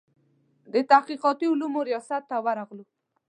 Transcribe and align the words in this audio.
د 0.73 0.75
تحقیقاتي 0.91 1.45
علومو 1.51 1.81
ریاست 1.89 2.23
ته 2.29 2.37
ورغلو. 2.45 2.83